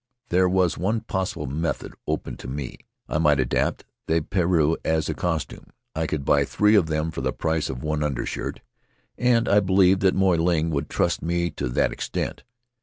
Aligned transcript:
There 0.29 0.49
was 0.49 0.79
one 0.79 1.01
possible 1.01 1.45
method 1.45 1.93
open 2.07 2.35
to 2.37 2.47
me; 2.47 2.79
I 3.07 3.19
might 3.19 3.39
adopt 3.39 3.85
the 4.07 4.19
pareu 4.21 4.75
as 4.83 5.09
a 5.09 5.13
costume. 5.13 5.67
I 5.93 6.07
could 6.07 6.25
buy 6.25 6.43
three 6.43 6.73
of 6.73 6.87
them 6.87 7.11
for 7.11 7.21
the 7.21 7.31
price 7.31 7.69
of 7.69 7.83
one 7.83 8.01
undershirt, 8.01 8.61
and 9.15 9.47
A 9.47 9.51
Debtor 9.51 9.57
of 9.57 9.57
Moy 9.57 9.57
Ling 9.57 9.57
I 9.57 9.59
believed 9.63 9.99
that 10.01 10.15
Moy 10.15 10.35
Ling 10.37 10.69
would 10.71 10.89
trust 10.89 11.21
me 11.21 11.51
to 11.51 11.69
that 11.69 11.91
extent. 11.93 12.41